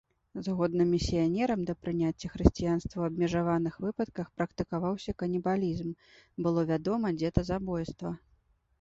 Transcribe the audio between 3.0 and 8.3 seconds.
ў абмежаваных выпадках практыкаваўся канібалізм, было вядома дзетазабойства.